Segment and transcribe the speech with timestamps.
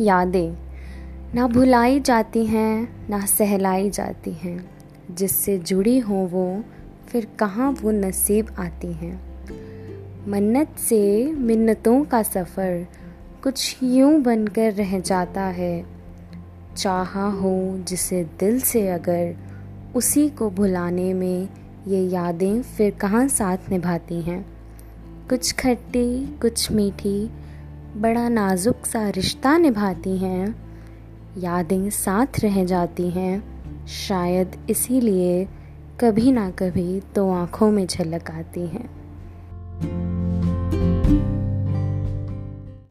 [0.00, 0.56] यादें।
[1.34, 4.70] ना भुलाई जाती हैं, ना सहलाई जाती हैं।
[5.14, 6.64] जिससे जुड़ी हो वो,
[7.08, 9.20] फिर कहाँ वो नसीब आती हैं।
[10.28, 12.86] मन्नत से मिन्नतों का सफ़र
[13.42, 15.86] कुछ यूँ बनकर रह जाता है।
[16.76, 19.36] चाहा हो जिसे दिल से अगर,
[19.94, 21.48] उसी को भुलाने में
[21.88, 24.46] ये यादें फिर कहाँ साथ निभाती हैं।
[25.28, 27.30] कुछ खट्टी, कुछ मीठी
[27.96, 30.54] बड़ा नाजुक सा रिश्ता निभाती हैं।
[31.38, 35.48] यादें साथ रह जाती हैं। शायद इसीलिए
[36.00, 38.99] कभी ना कभी तो आँखों में झलक आती हैं।